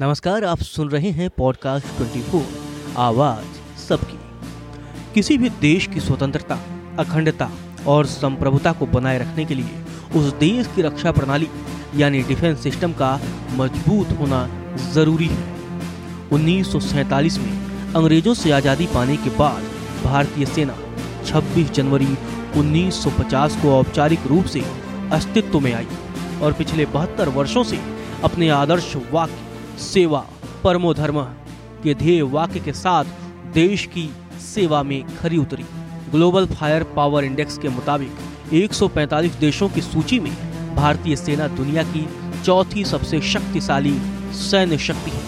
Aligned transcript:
नमस्कार, 0.00 0.44
आप 0.44 0.58
सुन 0.58 0.88
रहे 0.90 1.10
हैं 1.10 1.30
पॉडकास्ट 1.30 1.86
24 1.86 2.42
आवाज़ 2.96 3.78
सबकी। 3.78 4.16
किसी 5.14 5.38
भी 5.38 5.48
देश 5.50 5.86
की 5.86 6.00
स्वतंत्रता, 6.00 6.58
अखंडता 6.98 7.50
और 7.86 8.06
संप्रभुता 8.06 8.72
को 8.72 8.86
बनाए 8.86 9.18
रखने 9.18 9.44
के 9.44 9.54
लिए 9.54 9.82
उस 10.16 10.32
देश 10.32 10.66
की 10.66 10.82
रक्षा 10.82 11.12
प्रणाली, 11.12 11.48
यानी 11.96 12.22
डिफेंस 12.22 12.62
सिस्टम 12.62 12.92
का 12.92 13.20
मज़बूत 13.52 14.16
होना 14.20 14.40
ज़रूरी 14.92 15.26
है। 15.26 15.44
उन्नीस 16.32 16.74
में 17.38 17.92
अंग्रेज़ों 17.94 18.34
से 18.34 18.50
आज़ादी 18.50 18.86
पाने 18.86 19.16
के 19.16 19.36
बाद 19.36 19.62
भारतीय 20.04 20.46
सेना 20.46 20.78
26 21.26 21.70
जनवरी 21.70 22.16
1950 22.56 23.62
को 23.62 23.76
औपचारिक 23.78 24.26
रूप 24.26 24.44
से 24.46 24.64
अस्तित्व 25.12 25.60
में 25.60 25.72
आई 25.74 25.88
और 26.42 26.52
पिछले 26.52 26.86
बहत्तर 26.86 27.28
वर्षों 27.28 27.64
से 27.64 27.80
अपने 28.24 28.48
आदर्श 28.48 28.96
वाक्य 29.12 29.49
सेवा 29.80 30.26
परमो 30.64 30.94
धर्म, 30.94 31.22
के 31.82 31.94
ध्येय 31.94 32.22
वाक्य 32.22 32.60
के 32.60 32.72
साथ 32.72 33.04
देश 33.54 33.86
की 33.86 34.10
सेवा 34.54 34.82
में 34.82 35.16
खरी 35.16 35.36
उतरी। 35.36 35.62
ग्लोबल 36.10 36.46
फायर 36.46 36.82
पावर 36.82 37.24
इंडेक्स 37.24 37.58
के 37.58 37.68
मुताबिक 37.68 38.10
145 38.54 39.38
देशों 39.40 39.68
की 39.68 39.80
सूची 39.80 40.20
में 40.20 40.32
भारतीय 40.76 41.16
सेना 41.16 41.48
दुनिया 41.48 41.82
की 41.82 42.06
चौथी 42.44 42.84
सबसे 42.84 43.20
शक्तिशाली 43.20 43.98
सैन्य 44.32 44.78
शक्ति 44.78 45.10
है। 45.10 45.22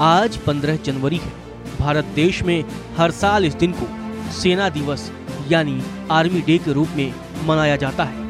आज 0.00 0.36
15 0.36 0.76
जनवरी 0.76 1.16
है। 1.16 1.32
भारत 1.80 2.04
देश 2.04 2.42
में 2.42 2.64
हर 2.96 3.10
साल 3.10 3.44
इस 3.44 3.54
दिन 3.54 3.72
को 3.72 3.86
सेना 4.32 4.68
दिवस, 4.68 5.10
यानी 5.48 5.82
आर्मी 6.10 6.40
डे 6.40 6.58
के 6.58 6.72
रूप 6.72 6.88
में 6.96 7.14
मनाया 7.44 7.76
जाता 7.76 8.04
है। 8.04 8.26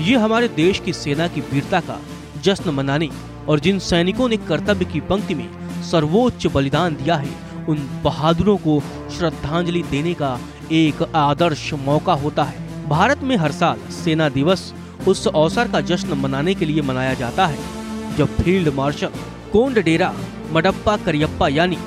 ये 0.00 0.16
हमारे 0.16 0.48
देश 0.48 0.78
की 0.78 0.92
सेना 0.92 1.28
की 1.28 1.40
वीरता 1.40 1.80
का 1.80 2.00
जश्न 2.42 2.70
मनाने 2.70 3.08
और 3.48 3.60
जिन 3.60 3.78
सैनिकों 3.78 4.28
ने 4.28 4.36
कर्तव्य 4.48 4.84
की 4.84 5.00
पंक्ति 5.00 5.34
में 5.34 5.48
सर्वोच्च 5.82 6.46
बलिदान 6.46 6.96
दिया 6.96 7.16
है, 7.16 7.30
उन 7.68 7.88
बहादुरों 8.04 8.56
को 8.58 8.80
श्रद्धांजलि 9.18 9.82
देने 9.90 10.14
का 10.14 10.38
एक 10.72 11.02
आदर्श 11.16 11.72
मौका 11.84 12.12
होता 12.14 12.44
है। 12.44 12.88
भारत 12.88 13.22
में 13.22 13.36
हर 13.36 13.52
साल 13.52 13.78
सेना 13.94 14.28
दिवस 14.28 14.72
उस 15.08 15.26
अवसर 15.28 15.70
का 15.72 15.80
जश्न 15.82 16.14
मनाने 16.14 16.54
के 16.54 16.64
लिए 16.64 16.82
मनाया 16.82 17.14
जाता 17.14 17.46
है, 17.46 17.58
जब 18.18 18.36
फ़ील्ड 18.36 18.74
मार्शल 18.74 19.10
कोंड 19.52 19.82
डेरा 19.84 20.12
मडप्पा 20.52 20.96
करियप्पा 20.96 21.48
यानी 21.48 21.78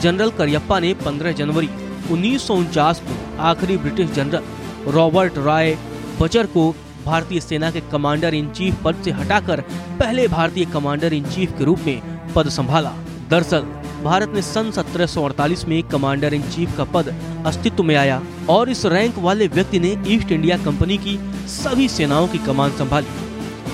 जनरल 0.00 0.30
करियप्पा 0.30 0.78
ने 0.80 0.94
15 0.96 1.32
जनवरी 1.32 1.68
उन्नीस 2.10 2.46
सौ 2.46 2.54
उनचास 2.54 3.00
को 3.00 3.42
आखिरी 3.42 3.76
British 3.76 4.10
general 4.10 4.92
Robert 4.92 5.38
Roy 5.38 5.76
Bucher 6.20 6.46
को 6.46 6.74
भारतीय 7.08 7.40
सेना 7.40 7.70
के 7.70 7.80
कमांडर 7.80 8.34
इन 8.34 8.50
चीफ 8.50 8.82
पद 8.84 9.02
से 9.04 9.10
हटाकर 9.10 9.60
पहले 10.00 10.28
भारतीय 10.28 10.64
कमांडर 10.64 11.12
इन 11.12 11.24
चीफ 11.24 11.58
के 11.58 11.64
रूप 11.64 11.78
में 11.86 12.32
पद 12.34 12.48
संभाला। 12.48 12.92
दरअसल, 13.30 13.60
भारत 14.04 14.32
ने 14.34 14.42
सन 14.42 14.70
1748 14.70 15.64
में 15.68 15.82
कमांडर 15.82 16.34
इन 16.34 16.42
चीफ 16.42 16.76
का 16.76 16.84
पद 16.84 17.14
अस्तित्व 17.46 17.82
में 17.82 17.96
आया 17.96 18.22
और 18.48 18.70
इस 18.70 18.86
रैंक 18.86 19.18
वाले 19.18 19.46
व्यक्ति 19.48 19.78
ने 19.78 19.96
ईस्ट 20.06 20.32
इंडिया 20.32 20.58
कंपनी 20.58 20.98
की 20.98 21.18
सभी 21.48 21.88
सेनाओं 21.88 22.28
की 22.28 22.38
कमान 22.38 22.70
संभाली। 22.70 23.06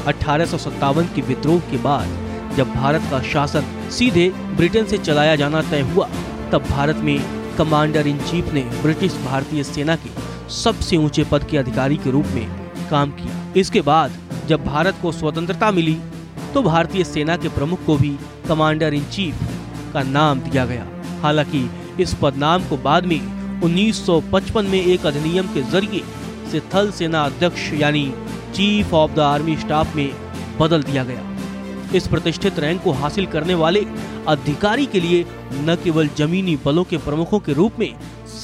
अठारह 0.07 0.47
सौ 0.47 0.59
सत्तावन 0.59 1.05
के 1.05 1.23
विद्रोह 1.23 1.61
के 1.61 1.77
बाद 1.77 2.57
जब 2.57 2.73
भारत 2.73 3.03
का 3.11 3.23
शासन 3.23 3.91
सीधे 3.91 4.29
ब्रिटेन 4.31 4.87
से 4.87 4.99
चलाया 4.99 5.37
जाना 5.37 5.63
तय 5.63 5.81
हुआ, 5.81 6.09
तब 6.53 6.67
भारत 6.71 6.97
में 6.97 7.19
कमांडर 7.59 8.07
इन 8.07 8.19
चीफ 8.19 8.53
ने 8.53 8.61
ब्रिटिश 8.61 9.17
भारतीय 9.17 9.65
सेना 9.65 9.97
के 9.97 10.11
सबसे 10.55 10.97
ऊँचे 10.97 11.25
पद 11.25 11.45
के 11.45 11.59
अधिकारी 11.59 11.97
के 11.97 12.11
रूप 12.11 12.27
में 12.27 12.64
काम 12.85 13.11
किया। 13.13 13.53
इसके 13.57 13.81
बाद 13.83 14.19
जब 14.49 14.65
भारत 14.65 14.95
को 15.03 15.13
स्वतंत्रता 15.13 15.71
मिली 15.71 15.97
तो 16.55 16.63
भारतीय 16.63 17.05
सेना 17.05 17.37
के 17.37 17.49
प्रमुख 17.51 17.85
को 17.87 17.97
भी 17.97 18.17
कमांडर 18.49 18.95
इन 18.95 19.05
चीफ 19.05 19.43
का 19.95 20.03
नाम 20.03 20.41
दिया 20.41 20.65
गया। 20.67 20.87
हालाँकि 21.23 21.69
इस 22.01 22.15
पदनाम 22.23 22.65
को 22.65 22.77
बाद 22.79 23.07
में 23.07 23.21
1955 23.63 24.69
में 24.69 24.81
एक 24.81 25.07
अधिनियम 25.07 25.47
के 25.55 25.63
ज़रिए 25.71 26.03
से 26.53 26.61
थल 26.75 26.91
सेना 26.91 27.25
अध्यक्ष 27.25 27.73
यानी 27.73 28.13
chief 28.55 28.95
of 28.95 29.13
the 29.13 29.21
army 29.21 29.57
staff 29.57 29.97
में 29.97 30.11
बदल 30.61 30.83
दिया 30.83 31.05
गया। 31.05 31.31
इस 31.95 32.07
प्रतिष्ठित 32.09 32.59
रैंक 32.59 32.83
को 32.83 32.93
हासिल 32.93 33.27
करने 33.27 33.55
वाले 33.55 33.85
अधिकारी 34.29 34.87
के 34.87 35.01
लिए 35.01 35.25
न 35.55 35.77
केवल 35.85 36.09
जमीनी 36.17 36.57
बलों 36.65 36.85
के 36.85 36.99
प्रमुखों 36.99 37.41
के 37.41 37.53
रूप 37.53 37.79
में 37.79 37.95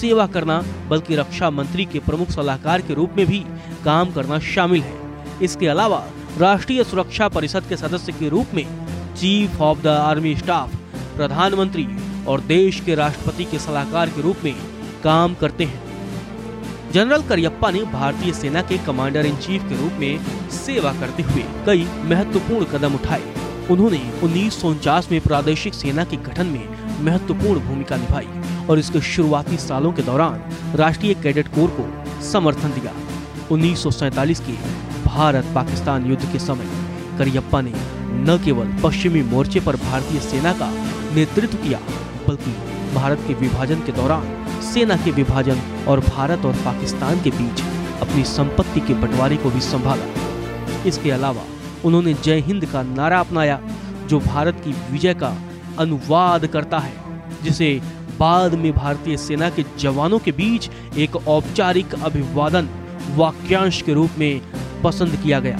सेवा 0.01 0.27
करना, 0.27 0.63
बल्कि 0.89 1.17
रक्षा 1.17 1.51
मंत्री 1.51 1.85
के 1.85 1.99
प्रमुख 1.99 2.31
सलाहकार 2.31 2.81
के 2.81 2.95
रूप 2.95 3.15
में 3.17 3.27
भी 3.27 3.45
काम 3.85 4.13
करना 4.13 4.39
शामिल 4.39 4.83
है। 4.83 4.99
इसके 5.43 5.69
अलावा, 5.69 6.05
राष्ट्रीय 6.39 6.85
सुरक्षा 6.85 7.29
परिषद 7.29 7.65
के 7.69 7.77
सदस्य 7.77 8.13
के 8.13 8.29
रूप 8.29 8.47
में 8.55 8.67
chief 9.17 9.61
of 9.61 9.83
the 9.83 9.87
army 9.87 10.37
staff, 10.37 10.75
प्रधानमंत्री 11.17 11.87
और 12.29 12.41
देश 12.41 12.81
के 12.81 12.95
राष्ट्रपति 12.95 13.45
के 13.45 13.59
सलाहकार 13.59 14.09
के 14.09 14.23
रूप 14.23 14.37
में 14.45 14.55
काम 15.05 15.35
करते 15.35 15.65
हैं। 15.65 15.83
जनरल 16.93 17.23
करियप्पा 17.23 17.71
ने 17.71 17.83
भारतीय 17.83 18.33
सेना 18.33 18.63
के 18.63 18.79
कमांडर 18.79 19.27
इन 19.27 19.37
चीफ 19.37 19.63
के 19.63 19.77
रूप 19.83 19.93
में 19.99 20.21
सेवा 20.51 20.93
करते 20.93 21.23
हुए 21.23 21.45
कई 21.67 21.87
महत्वपूर्ण 22.05 22.65
कदम 22.65 22.95
उठाए। 22.95 23.23
उन्होंने 23.71 24.01
उन्नीस 24.23 24.61
सौ 24.61 24.69
उनचास 24.69 25.09
में 25.13 25.21
प्रादेशिक 25.21 25.75
सेना 25.75 26.05
के 26.05 26.17
गठन 26.17 26.47
में 26.47 26.69
महत्वपूर्ण 27.05 27.61
भूमिका 27.61 27.97
निभाई। 27.97 28.29
और 28.71 28.79
इसके 28.79 29.01
शुरुआती 29.03 29.57
सालों 29.57 29.93
के 29.93 30.03
दौरान 30.03 30.77
राष्ट्रीय 30.77 31.15
कैडेट 31.23 31.49
कोर 31.49 31.71
को 31.79 32.23
समर्थन 32.23 32.71
दिया। 32.71 32.93
उन्नीस 33.51 33.85
के 34.43 34.53
भारत 35.05 35.45
पाकिस्तान 35.55 36.07
युद्ध 36.07 36.33
के 36.33 36.39
समय 36.39 36.69
करियप्पा 37.19 37.61
ने 37.61 37.73
न 38.25 38.39
केवल 38.45 38.73
पश्चिमी 38.83 39.23
मोर्चे 39.23 39.61
पर 39.61 39.77
भारतीय 39.77 40.21
सेना 40.21 40.53
का 40.53 40.71
नेतृत्व 41.15 41.57
किया, 41.57 41.79
बल्कि 42.29 42.51
भारत 42.95 43.25
के 43.27 43.35
विभाजन 43.35 43.81
के 43.81 43.93
दौरान 43.93 44.61
सेना 44.63 44.97
के 44.97 45.11
विभाजन 45.11 45.61
और 45.89 46.01
भारत 46.01 46.45
और 46.47 46.55
पाकिस्तान 46.65 47.23
के 47.23 47.31
बीच 47.31 47.63
अपनी 48.01 48.25
संपत्ति 48.25 48.81
के 48.81 48.95
बंटवारे 48.95 49.37
को 49.37 49.51
भी 49.51 49.61
संभाला। 49.61 50.85
इसके 50.87 51.11
अलावा 51.11 51.43
उन्होंने 51.85 52.15
जय 52.15 52.41
हिंद 52.41 52.67
का 52.67 52.83
नारा 52.83 53.21
अपनाया, 53.21 53.61
जो 54.07 54.21
भारत 54.21 54.61
की 54.65 54.73
विजय 54.93 55.15
का 55.15 55.37
अनुवाद 55.79 56.47
करता 56.47 56.79
है, 56.79 56.93
जिसे 57.43 57.81
बाद 58.21 58.55
में 58.55 58.73
भारतीय 58.73 59.17
सेना 59.17 59.49
के 59.51 59.65
जवानों 59.79 60.19
के 60.19 60.33
बीच 60.33 60.69
एक 60.99 61.17
औपचारिक 61.17 61.95
अभिवादन 61.95 62.69
वाक्यांश 63.17 63.81
के 63.83 63.93
रूप 63.93 64.19
में 64.19 64.41
पसंद 64.85 65.17
किया 65.17 65.41
गया। 65.41 65.59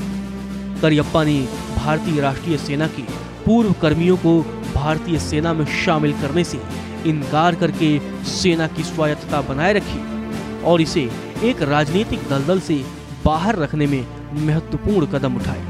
करियप्पा 0.83 1.25
ने 1.25 1.41
भारतीय 1.77 2.21
राष्ट्रीय 2.21 2.57
सेना 2.57 2.87
के 2.87 3.03
पूर्व 3.45 3.73
कर्मियों 3.73 4.17
को 4.17 4.41
भारतीय 4.75 5.19
सेना 5.19 5.53
में 5.53 5.65
शामिल 5.85 6.13
करने 6.13 6.45
से 6.45 6.61
इनकार 7.07 7.55
करके 7.55 7.99
सेना 8.25 8.67
की 8.67 8.85
स्वायत्तता 8.85 9.41
बनाए 9.41 9.73
रखी 9.73 10.63
और 10.63 10.81
इसे 10.81 11.09
एक 11.45 11.63
राजनीतिक 11.63 12.29
दलदल 12.29 12.61
से 12.61 12.83
बाहर 13.25 13.57
रखने 13.57 13.87
में 13.87 14.07
महत्वपूर्ण 14.47 15.07
कदम 15.07 15.37
उठाए। 15.37 15.65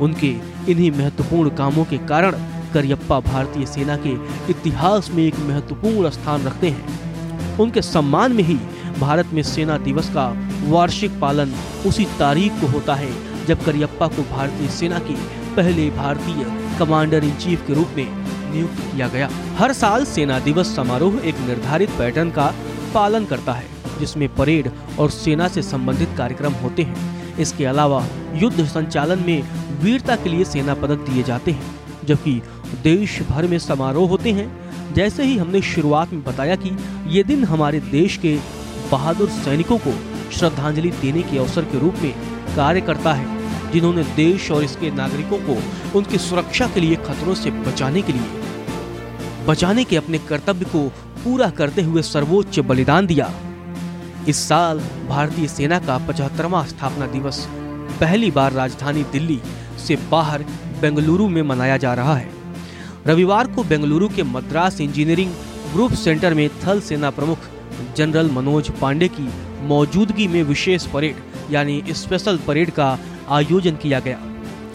उनके 0.00 0.30
इन्हीं 0.68 0.90
महत्वपूर्ण 0.90 1.50
कामों 1.56 1.84
के 1.84 1.98
कारण 2.06 2.36
करियप्पा 2.74 3.18
भारतीय 3.20 3.66
सेना 3.66 3.96
के 3.96 4.12
इतिहास 4.50 5.10
में 5.10 5.22
एक 5.24 5.38
महत्वपूर्ण 5.40 6.10
स्थान 6.10 6.42
रखते 6.42 6.70
हैं। 6.70 7.58
उनके 7.58 7.82
सम्मान 7.82 8.32
में 8.32 8.44
ही 8.44 8.58
भारत 8.98 9.30
में 9.32 9.42
सेना 9.42 9.76
दिवस 9.78 10.08
का 10.08 10.26
वार्षिक 10.64 11.18
पालन 11.20 11.52
उसी 11.86 12.04
तारीख 12.18 12.60
को 12.60 12.66
होता 12.66 12.94
है, 12.94 13.12
जब 13.46 13.64
करियप्पा 13.64 14.06
को 14.06 14.22
भारतीय 14.30 14.68
सेना 14.70 14.98
के 14.98 15.14
पहले 15.56 15.88
भारतीय 15.90 16.44
कमांडर 16.78 17.24
इन 17.24 17.34
चीफ 17.36 17.66
के 17.66 17.74
रूप 17.74 17.88
में 17.96 18.06
नियुक्त 18.52 18.80
किया 18.84 19.08
गया। 19.08 19.28
हर 19.58 19.72
साल 19.72 20.04
सेना 20.04 20.38
दिवस 20.38 20.74
समारोह 20.76 21.20
एक 21.24 21.38
निर्धारित 21.38 21.90
पैटर्न 21.90 22.30
का 22.30 22.52
पालन 22.94 23.24
करता 23.24 23.52
है, 23.52 23.66
जिसमें 23.98 24.28
परेड 24.34 24.70
और 24.98 25.10
सेना 25.10 25.48
से 25.48 25.62
संबंधित 25.62 26.14
कार्यक्रम 26.18 26.52
होते 26.52 26.82
हैं। 26.82 27.36
इसके 27.36 27.64
अलावा 27.64 28.04
युद्ध 28.34 28.64
संचालन 28.66 29.24
में 29.26 29.42
वीरता 29.82 30.16
के 30.16 30.28
लिए 30.28 30.44
सेना 30.44 30.74
पदक 30.74 31.08
दिए 31.08 31.22
जाते 31.22 31.50
हैं, 31.50 31.74
जबकि 32.04 32.40
देश 32.82 33.20
भर 33.22 33.46
में 33.46 33.58
समारोह 33.58 34.08
होते 34.08 34.32
हैं। 34.32 34.94
जैसे 34.94 35.24
ही 35.24 35.36
हमने 35.38 35.60
शुरुआत 35.62 36.12
में 36.12 36.22
बताया 36.24 36.56
कि 36.56 36.76
ये 37.08 37.22
दिन 37.22 37.44
हमारे 37.44 37.80
देश 37.80 38.16
के 38.16 38.38
बहादुर 38.90 39.28
सैनिकों 39.28 39.78
को 39.78 39.92
श्रद्धांजलि 40.32 40.90
देने 40.90 41.22
के 41.22 41.38
अवसर 41.38 41.64
के 41.64 41.78
रूप 41.78 41.94
में 42.02 42.12
कार्य 42.56 42.80
करता 42.80 43.12
है, 43.12 43.70
जिन्होंने 43.72 44.02
देश 44.16 44.50
और 44.50 44.64
इसके 44.64 44.90
नागरिकों 44.90 45.38
को 45.38 45.56
उनकी 45.98 46.18
सुरक्षा 46.18 46.66
के 46.66 46.80
लिए 46.80 46.96
खतरों 46.96 47.34
से 47.34 47.50
बचाने 47.50 48.02
के 48.02 48.12
लिए, 48.12 49.46
बचाने 49.46 49.84
के 49.84 49.96
अपने 49.96 50.18
कर्तव्य 50.18 50.64
को 50.64 50.88
पूरा 51.24 51.48
करते 51.50 51.82
हुए 51.82 52.02
सर्वोच्च 52.02 52.58
बलिदान 52.58 53.06
दिया। 53.06 53.30
इस 54.28 54.48
साल 54.48 54.80
भारतीय 55.08 55.48
सेना 55.48 55.78
का 55.78 55.98
पचहत्तरवा 55.98 56.64
स्थापना 56.64 57.06
दिवस 57.06 57.46
पहली 58.00 58.30
बार 58.30 58.52
राजधानी 58.52 59.02
दिल्ली 59.02 59.40
से 59.86 59.96
बाहर 60.10 60.44
बेंगलुरु 60.80 61.28
में 61.28 61.42
मनाया 61.42 61.76
जा 61.76 61.94
रहा 61.94 62.16
है। 62.16 62.41
रविवार 63.06 63.46
को 63.46 63.64
बेंगलुरु 63.64 64.08
के 64.08 64.22
मद्रास 64.22 64.80
इंजीनियरिंग 64.80 65.32
ग्रुप 65.72 65.92
सेंटर 65.92 66.34
में 66.34 66.48
थल 66.48 66.80
सेना 66.80 67.10
प्रमुख 67.10 67.38
जनरल 67.96 68.30
मनोज 68.30 68.70
पांडे 68.70 69.08
की 69.08 69.28
मौजूदगी 69.62 70.26
में 70.28 70.42
विशेष 70.42 70.86
परेड, 70.86 71.16
यानी 71.50 71.82
स्पेशल 71.90 72.38
परेड 72.46 72.70
का 72.70 72.98
आयोजन 73.28 73.76
किया 73.76 74.00
गया। 74.00 74.20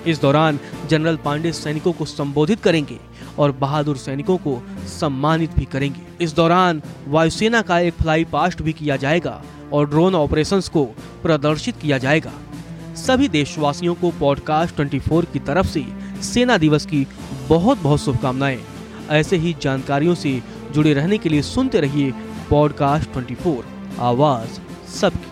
इस 0.07 0.21
दौरान 0.21 0.59
जनरल 0.89 1.15
पांडे 1.15 1.51
सैनिकों 1.51 1.93
को 1.93 2.05
संबोधित 2.05 2.61
करेंगे 2.61 2.99
और 3.39 3.51
बहादुर 3.51 3.97
सैनिकों 3.97 4.37
को 4.37 4.61
सम्मानित 4.99 5.55
भी 5.55 5.65
करेंगे। 5.65 6.01
इस 6.21 6.35
दौरान 6.35 6.81
वायुसेना 7.07 7.61
का 7.61 7.79
एक 7.79 7.93
फ्लाई 7.93 8.25
पास्ट 8.25 8.61
भी 8.61 8.73
किया 8.73 8.95
जाएगा 8.95 9.41
और 9.73 9.89
ड्रोन 9.89 10.15
ऑपरेशंस 10.15 10.69
को 10.69 10.85
प्रदर्शित 11.23 11.75
किया 11.77 11.97
जाएगा। 11.97 12.31
सभी 12.95 13.27
देशवासियों 13.27 13.93
को 13.95 14.11
पॉडकास्ट 14.11 14.75
24 14.75 15.25
की 15.33 15.39
तरफ़ 15.39 15.67
से 15.67 15.85
सेना 16.23 16.57
दिवस 16.57 16.85
की 16.85 17.07
बहुत 17.47 17.77
बहुत 17.77 18.01
शुभकामनाएँ। 18.01 18.59
ऐसे 19.09 19.37
ही 19.37 19.55
जानकारियों 19.61 20.15
से 20.15 20.41
जुड़े 20.71 20.93
रहने 20.93 21.17
के 21.17 21.29
लिए 21.29 21.41
सुनते 21.41 21.79
रहिए 21.79 22.11
पॉडकास्ट 22.49 23.09
24 23.09 23.63
आवाज़ 23.99 24.59
सबकी। 24.91 25.26